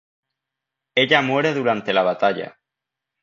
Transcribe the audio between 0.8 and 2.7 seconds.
Ella muere durante la batalla.